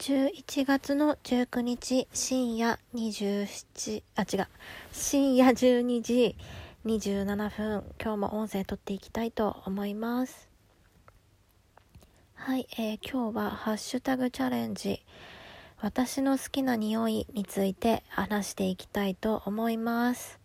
[0.00, 4.46] 11月の19日深夜27あ違う。
[4.92, 6.36] 深夜12時
[6.86, 7.84] 27分。
[8.02, 10.48] 今日も音声撮っていきたいと思います。
[12.32, 15.04] はい、えー、今日はハッシュタグチャレンジ。
[15.82, 20.40] 私の好きな匂いについて話していきたいと思います。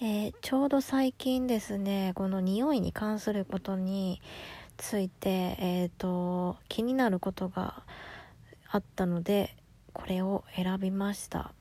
[0.00, 4.20] えー、ちょうど最近ですねこの匂いに関することに
[4.76, 5.28] ついて、
[5.58, 7.82] えーと、気になることが
[8.70, 9.56] あったので
[9.92, 11.52] これを選びました。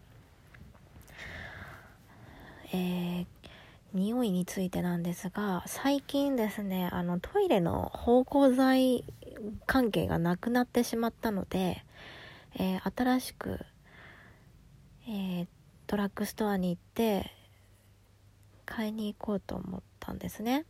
[2.73, 3.25] えー、
[3.93, 9.03] 匂いについてなんですが最近ですねあのトイレの芳香剤
[9.67, 11.83] 関係がなくなってしまったので、
[12.55, 13.59] えー、新しく、
[15.07, 15.47] えー、
[15.85, 17.31] ドラッグストアに行って
[18.65, 20.65] 買いに行こうと思ったんですね。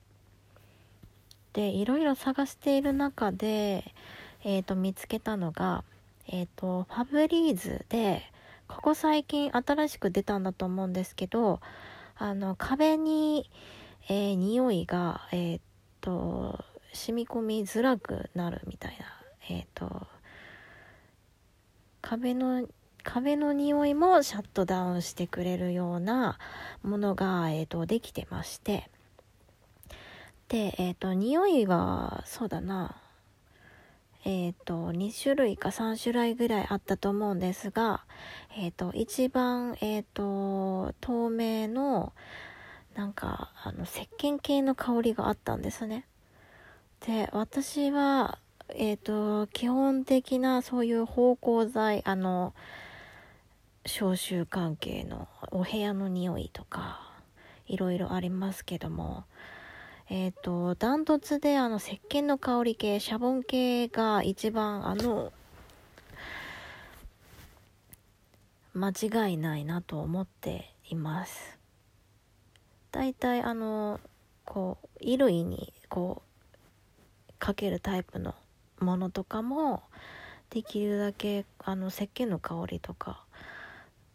[1.53, 3.93] でいろいろ探している中で、
[4.43, 5.83] えーと、見つけたのが、
[6.27, 8.23] えーと、ファブリーズで
[8.67, 11.61] ここ最近新しく出たんだと思うんですけど
[12.17, 13.49] あの壁に、
[14.09, 15.61] えー、匂いが、えー
[16.01, 19.05] と、染み込みづらくなるみたいな、
[19.49, 20.07] えー、と
[22.01, 22.67] 壁の
[23.03, 26.39] 壁の匂いもシャットダウンしてくれるような
[26.83, 28.89] ものが、えー、とできてまして。
[30.53, 32.95] で、えっ、ー、と、匂いは、そうだな、
[34.23, 38.05] えっ、ー、と、2種類か3種類ぐらいあったと思うんですが、
[38.55, 42.13] えっ、ー、と、一番、えっ、と、透明の、
[42.93, 46.05] なんか、あの、石鹸系の香りがあったんですね。
[47.07, 48.37] で、私は、
[48.75, 52.53] えっ、と、基本的なそういう芳香剤、あの、
[53.87, 57.11] 消臭関係のお部屋の匂いとか、
[57.65, 59.23] いろいろありますけども、
[60.15, 65.33] えっ、ー、と、ダントツであの石鹸の香り系、シャボン系が一番あの、
[68.75, 71.57] 間違いないなと思っています。
[72.91, 73.99] 大体あの、
[74.45, 76.21] こう、衣類にこ
[77.27, 78.35] う、かけるタイプの
[78.79, 79.81] ものとかも、
[80.51, 83.25] できるだけあの石鹸の香りとか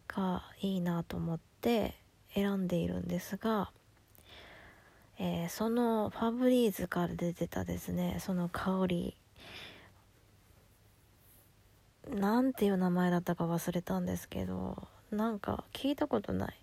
[0.07, 1.97] がいいなと思って
[2.33, 3.73] 選んでいるんですが
[5.21, 9.17] えー、そのファブリーズから出てたですねその香り。
[12.09, 16.55] なんていう名前だったか忘れたんですけどなんか聞いたことない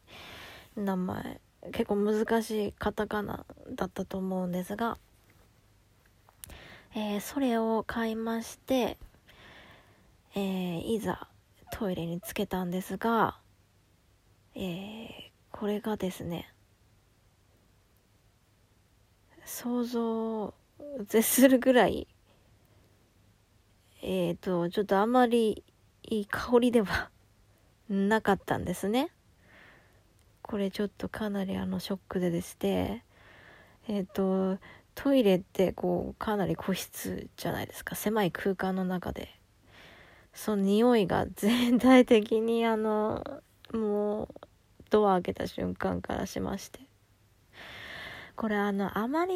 [0.75, 1.39] 名前。
[1.71, 4.97] 結構難しいカタカナだったと思うんですが、
[6.95, 8.97] えー、それを買いまして、
[10.35, 11.27] えー、いざ
[11.71, 13.37] トイレにつけたんですが、
[14.53, 15.11] えー、
[15.51, 16.53] これがですね
[19.55, 20.53] 想像を
[21.07, 22.09] 絶するぐらい
[24.01, 25.63] えっ、ー、とちょっとあまり
[26.03, 27.09] いい香りでは
[27.87, 29.11] なかったんですね。
[30.41, 33.05] これちょっとかなりあのショックででして
[33.87, 34.61] えっ、ー、と
[34.93, 37.95] トイレってこうかなり個室じゃないですか。
[37.95, 39.29] 狭い空間の中で。
[40.33, 43.23] その匂いが全体的にあの
[43.71, 44.27] もう
[44.89, 46.81] ドア開けた瞬間からしまして。
[48.35, 49.33] これあのあまり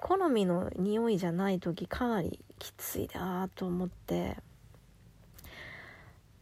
[0.00, 4.36] 好みの匂いじゃない時かなりきついなと思って。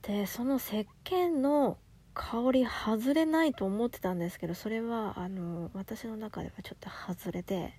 [0.02, 1.76] でその石鹸の
[2.14, 7.74] 香り外れないと思ってたんですけどそれはあの私の中ではちょっと外れて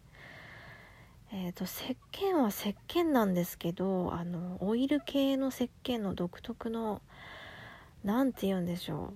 [1.32, 7.04] えーと、石鹸は石鹸なんですけどあのオイル系の石鹸の独特の
[8.04, 9.14] 何て言うんでしょ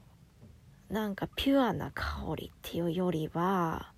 [0.91, 0.93] う。
[0.93, 3.92] なんかピュアな香りっていうよりは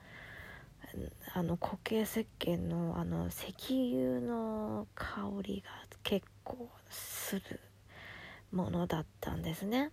[1.34, 3.54] あの固形石鹸のあの石
[3.94, 5.70] 油の香りが
[6.04, 7.60] 結構する
[8.52, 9.92] ものだったんですね。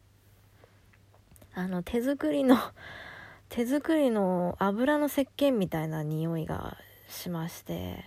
[1.54, 2.56] あの手作りの
[3.48, 6.76] 手作りの油の石鹸みたいな匂いが
[7.08, 8.04] しまして。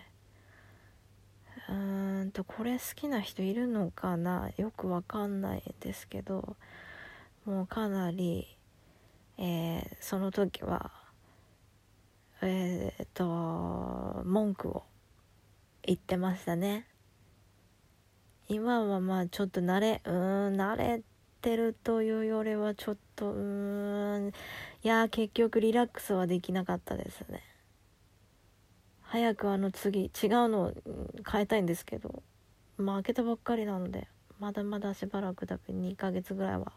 [1.67, 4.51] うーんとこれ好きな人いるのかな？
[4.57, 6.56] よくわかんないですけど
[7.45, 8.56] もうかなり、
[9.38, 10.92] えー、その時は
[12.41, 14.83] えー、っと文句を
[15.83, 16.87] 言ってましたね。
[18.47, 20.13] 今はまあちょっと慣れうん
[20.55, 21.01] 慣れ
[21.41, 24.31] てるというよりはちょっとうん
[24.83, 27.41] いや結局リラックスはできなかったですね。
[29.01, 30.11] 早くあの次違う
[30.49, 30.73] のを
[31.31, 32.23] 変えたいんですけど
[32.77, 34.07] まあ開けたばっかりなので
[34.39, 36.73] まだまだしばらくだけ2ヶ月ぐらいは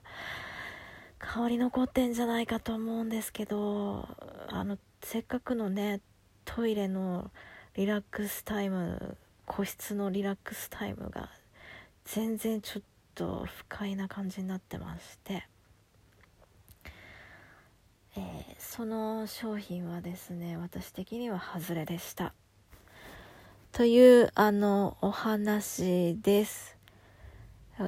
[1.19, 4.09] 香り残ってんじゃないかと思うんですけど
[4.49, 6.00] あのせっかくのね
[6.44, 7.31] トイレの
[7.75, 9.17] リラックスタイム
[9.47, 11.31] 個室のリラックスタイムが
[12.05, 12.82] 全然ちょっ
[13.15, 15.47] と不快な感じになってまして。
[18.17, 22.32] えー、その商品はですね私的には外れでした。
[23.70, 26.78] というあのお話です。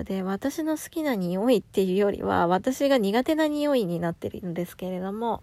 [0.05, 5.43] で私の好きな匂いっていうよりは私が苦手な匂いになってるんですけれども。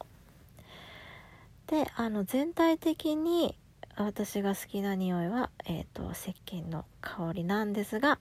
[1.67, 3.57] であの全体的に
[3.97, 8.19] 私が好きな匂いは、えーと、石鹸の香りなんですが、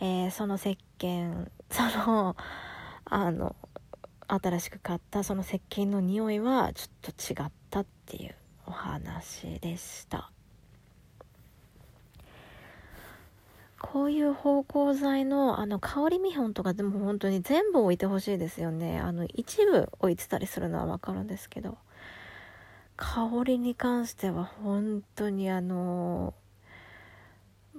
[0.00, 2.36] えー、その石鹸 その
[3.04, 3.54] あの
[4.28, 8.34] 新しく買ったその石鹸の匂いはちょっと違ったっていう
[8.66, 10.30] お話でした。
[13.92, 19.00] こういう芳香剤のあの香り見本とかでも本当に全部置いてほしいですよね。
[19.00, 21.78] あの一部置いてたりするのはわかるんですけど。
[23.00, 26.34] 香りに関しては本当にあの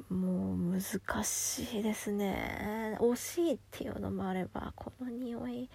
[0.10, 2.98] もう難しいですね。
[3.00, 5.70] 惜しいっていうのもあればこの匂い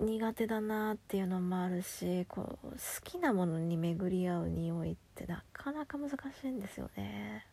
[0.00, 7.46] 苦手だなっていうのもあるしこう好きなものに巡り合う匂いってなかなか難しいんですよね。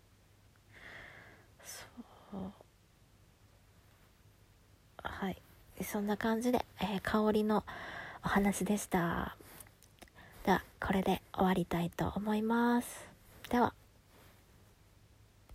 [1.65, 2.51] そう。
[5.03, 5.41] はい。
[5.83, 7.63] そんな感じで、えー、香りの
[8.23, 9.35] お話でした。
[10.45, 13.07] ではこれで終わりたいと思います。
[13.49, 13.73] では。